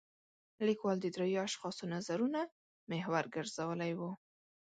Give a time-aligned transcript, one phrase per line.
[0.67, 2.39] لیکوال د درېو اشخاصو نظرونه
[2.89, 4.01] محور ګرځولی و.